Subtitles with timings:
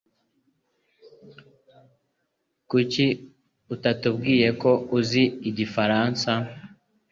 [2.69, 3.05] Kuki
[3.73, 6.31] utatubwiye ko uzi igifaransa?